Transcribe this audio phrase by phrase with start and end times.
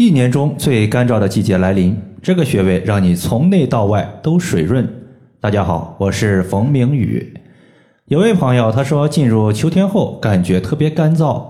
[0.00, 4.88] 一年中最干燥的季节来临，这个穴位让你从内到外都水润。
[5.38, 7.34] 大家好，我是冯明宇。
[8.06, 11.44] 有位朋友他说，进入秋天后感觉特别干燥，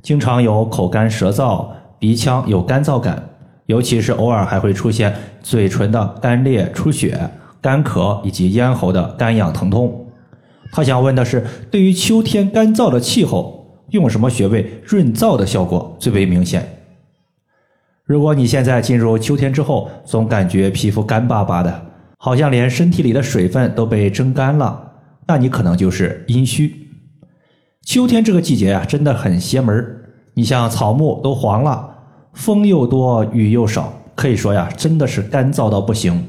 [0.00, 1.66] 经常有口干舌燥、
[1.98, 3.30] 鼻腔有干燥感，
[3.66, 5.12] 尤其是偶尔还会出现
[5.42, 7.18] 嘴唇的干裂、出血、
[7.60, 10.06] 干咳以及咽喉的干痒疼痛。
[10.70, 16.76] 他想问的是，对于秋天干燥的气候，用什么穴位润燥的效果最为明显？
[18.08, 21.82] 如果你现在进入秋天之后，总感觉皮肤干巴巴的，
[22.16, 24.92] 好像连身体里的水分都被蒸干了，
[25.26, 26.74] 那你可能就是阴虚。
[27.84, 30.10] 秋天这个季节啊，真的很邪门儿。
[30.32, 31.86] 你像草木都黄了，
[32.32, 36.26] 风又多，雨又少，可以说呀，真的是干燥到不行。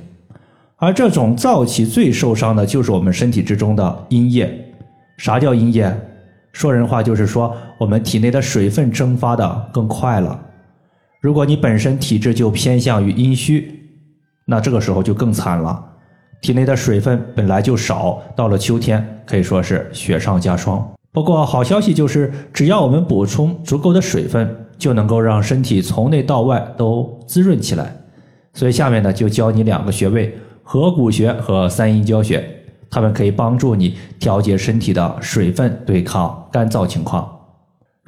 [0.75, 4.53] 而这种燥气最受伤的就是我们身体之中的阴液。
[5.15, 5.97] 啥叫阴液？
[6.51, 10.37] 说人话就是说，我们体内的水分蒸发的更快了。
[11.21, 13.89] 如果你本身体质就偏向于阴虚，
[14.45, 15.85] 那这个时候就更惨了。
[16.41, 20.89] 体内的水分本来就少，到了秋天可以说是雪上加霜。
[21.11, 27.93] 不过好消息就是，只要我们补充足够的水分，就能够让身体从内到外都滋润起来。
[28.53, 32.47] 所以下面呢，就教你两个穴位：合谷穴和三阴交穴，
[32.89, 37.38] 它们可以帮助你调节身体的水分，对抗干燥情况。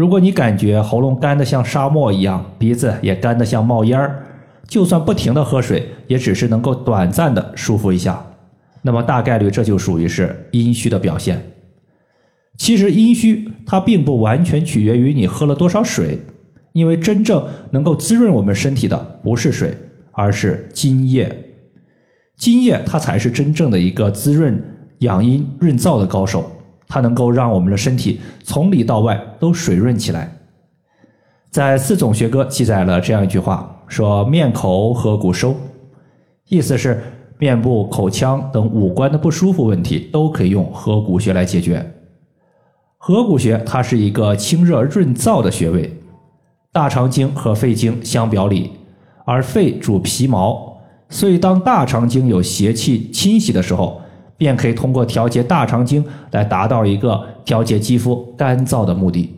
[0.01, 4.25] 如果你感觉喉咙干得像沙漠一样，鼻子也干得像冒烟儿，
[4.67, 8.25] 就算不停的喝水，也只是能够短暂的舒服一下，
[8.81, 11.39] 那么大概率这就属于是阴虚的表现。
[12.57, 16.17] 其实阴虚它并不完全取决于你喝了多少水，
[16.73, 19.77] 因为真正能够滋润我们身体的不是水，
[20.13, 21.31] 而是津液。
[22.37, 24.59] 津液它才是真正的一个滋润
[25.01, 26.51] 养阴润燥的高手。
[26.91, 30.29] 它能够让我们的身体从里到外都水润起来。
[31.49, 35.55] 在四种学歌记载了这样一句话：说面口合谷收，
[36.49, 37.01] 意思是
[37.37, 41.93] 面部、口腔等五官的不舒服问题都可以用合谷穴来解决。
[42.97, 45.97] 合谷穴它是一个清热润燥的穴位，
[46.73, 48.69] 大肠经和肺经相表里，
[49.23, 50.75] 而肺主皮毛，
[51.07, 54.01] 所以当大肠经有邪气侵袭的时候。
[54.41, 59.35] 便可以通过调节大肠经来达到一个调节肌肤干燥的目的。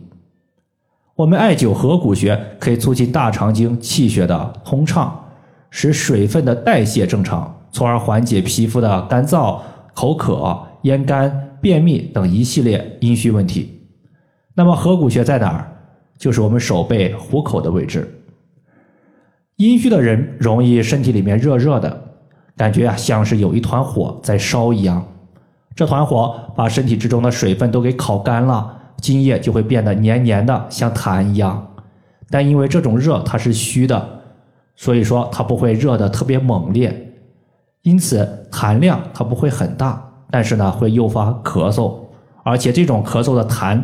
[1.14, 5.26] 我们艾灸合谷穴可以促进大肠经气血的通畅，
[5.68, 9.60] 使水分的代谢正常，从而缓解皮肤的干燥、
[9.92, 13.82] 口渴、咽干、便秘等一系列阴虚问题。
[14.54, 15.70] 那么合谷穴在哪儿？
[16.16, 18.22] 就是我们手背虎口的位置。
[19.56, 22.03] 阴虚的人容易身体里面热热的。
[22.56, 25.04] 感觉啊，像是有一团火在烧一样，
[25.74, 31.66] 这团火把身体之中的水分都给烤干了，津液就会变得黏黏的，像痰一样。
[32.30, 34.08] 但因为这种热它是虚的，
[34.76, 37.12] 所以说它不会热的特别猛烈，
[37.82, 41.92] 因此痰量它不会很大，但是呢会诱发咳嗽，
[42.44, 43.82] 而且这种咳嗽的痰，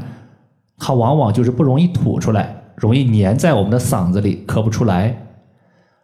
[0.79, 5.27] 它往往就是不容易吐出来，容易粘在我们的嗓子里，咳不出来。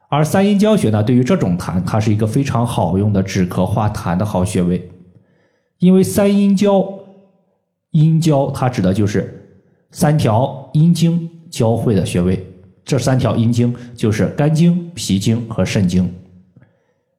[0.09, 4.89] 而三阴交穴呢，对于这种痰，它是一个非常好用的止咳化痰的好穴位。
[5.79, 6.87] 因为三阴交，
[7.91, 12.47] 阴交它指的就是三条阴经交汇的穴位。
[12.85, 16.09] 这三条阴经就是肝经、脾经和肾经。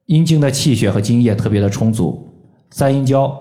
[0.06, 2.26] 阴经的气血和津液特别的充足，
[2.70, 3.38] 三阴交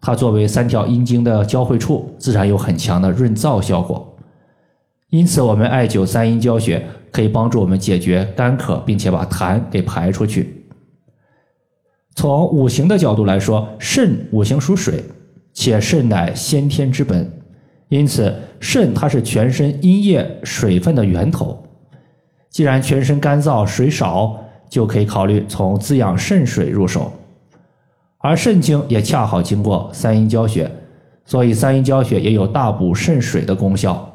[0.00, 4.09] 它作为三条阴经的交汇处，自然有很强的润燥效果。
[5.10, 6.84] 因此，我们艾灸三阴交穴。
[7.12, 10.64] 可以帮助我们解决干渴，并且把痰给排出去。
[12.14, 15.02] 从五行的角度来说，肾五行属水，
[15.52, 17.28] 且肾乃先天之本，
[17.88, 21.60] 因此肾它是全身阴液水分的源头。
[22.48, 24.38] 既然全身干燥水少，
[24.68, 27.12] 就可以考虑从滋养肾水入手。
[28.18, 30.70] 而肾经也恰好经过三阴交穴，
[31.24, 34.09] 所以三阴交穴也有大补肾水的功效。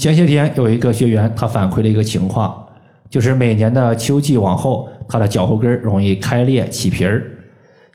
[0.00, 2.66] 前些天有一个学员，他反馈了一个情况，
[3.10, 7.22] 就是每年的秋季往后，他的脚后跟容易开裂起皮儿。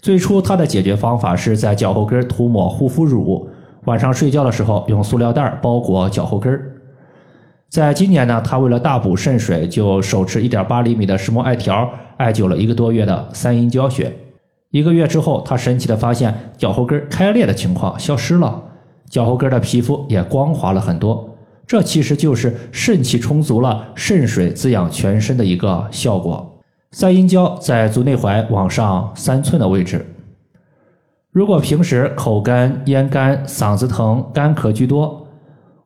[0.04, 3.50] 最初他的解决方法是在脚后跟涂抹护肤乳，
[3.86, 6.56] 晚上睡觉的时候用塑料袋包裹脚后跟。
[7.70, 14.16] 在今年呢，他为了大补肾水，就手持一点八厘米的石墨艾条艾灸了一个多月的三阴交穴。
[14.70, 18.62] 一个月之后，他神奇的发现脚后跟开裂的情况消失了，
[19.10, 21.32] 脚后跟的皮肤也光滑了很多。
[21.68, 26.60] 这其实就是肾气充足了，肾水滋养全身的一个效果。
[26.92, 30.06] 三阴交在足内踝往上三寸的位置。
[31.32, 35.28] 如果平时口干、咽干、嗓子疼、干咳居多，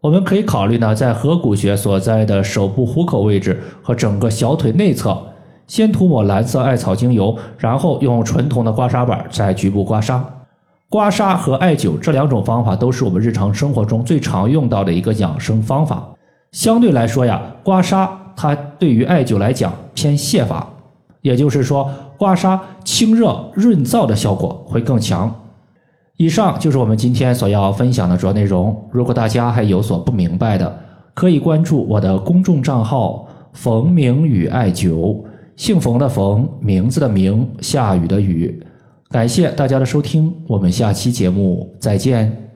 [0.02, 5.18] 我们可以考虑呢，在合谷穴所在的手部虎口位置和整个小腿内侧，
[5.66, 10.22] 先涂抹蓝色艾草精油，然后用纯铜的刮痧板在局部刮痧。
[10.90, 16.04] 刮痧和艾灸这两种方法都是我们日常生活中最常用到的一个养生方法。
[16.52, 20.68] 相对来说呀，刮痧它对于艾灸来讲偏泻法，
[21.22, 21.88] 也就是说，
[22.18, 25.32] 刮痧清热润燥的效果会更强。
[26.18, 28.76] 以上就是我们今天所要分享的主要内容。
[28.92, 30.76] 如果大家还有所不明白的，
[31.14, 35.24] 可以关注我的公众账号“冯明宇艾灸”，
[35.56, 38.60] 姓冯的冯，名字的名，下雨的雨。
[39.10, 42.49] 感谢大家的收听，我们下期节目再见。